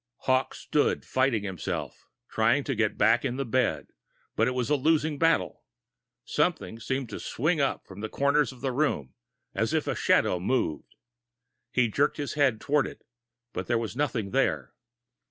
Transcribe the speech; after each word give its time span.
Hawkes 0.21 0.57
stood 0.57 1.05
fighting 1.05 1.43
himself, 1.43 2.07
trying 2.27 2.63
to 2.63 2.73
get 2.73 2.97
back 2.97 3.23
in 3.23 3.35
the 3.37 3.45
bed, 3.45 3.89
but 4.35 4.47
it 4.47 4.55
was 4.55 4.71
a 4.71 4.75
losing 4.75 5.19
battle. 5.19 5.63
Something 6.25 6.79
seemed 6.79 7.07
to 7.09 7.19
swing 7.19 7.61
up 7.61 7.85
in 7.91 7.99
the 7.99 8.09
corner 8.09 8.39
of 8.41 8.61
the 8.61 8.71
room, 8.71 9.13
as 9.53 9.75
if 9.75 9.85
a 9.85 9.93
shadow 9.93 10.39
moved. 10.39 10.95
He 11.71 11.87
jerked 11.87 12.17
his 12.17 12.33
head 12.33 12.59
toward 12.59 12.87
it, 12.87 13.03
but 13.53 13.67
there 13.67 13.77
was 13.77 13.95
nothing 13.95 14.31
there. 14.31 14.73